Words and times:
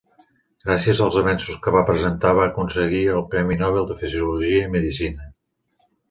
Gràcies 0.67 0.99
als 1.07 1.17
avenços 1.19 1.57
que 1.65 1.73
va 1.75 1.83
presentar 1.89 2.31
va 2.39 2.47
aconseguir 2.51 3.01
el 3.17 3.21
premi 3.33 3.57
Nobel 3.59 3.85
de 3.91 3.99
Fisiologia 4.05 4.63
i 4.69 4.71
Medicina. 4.77 5.29